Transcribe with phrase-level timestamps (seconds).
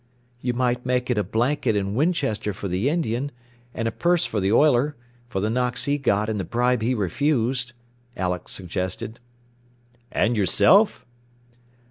[0.39, 3.31] "You might make it a blanket and Winchester for the Indian,
[3.71, 4.95] and a purse for the oiler,
[5.29, 7.73] for the knocks he got and the bribe he refused,"
[8.17, 9.19] Alex suggested.
[10.11, 11.05] "And yourself?"